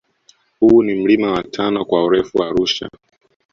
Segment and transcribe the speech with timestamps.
[0.59, 2.89] Huu ni mlima wa tano kwa urefu Arusha